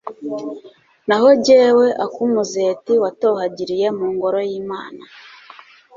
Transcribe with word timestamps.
Naho 1.07 1.29
jyewe 1.45 1.87
ak’umuzeti 2.05 2.93
watohagiriye 3.03 3.87
mu 3.97 4.05
Ngoro 4.13 4.39
y’Imana 4.49 5.01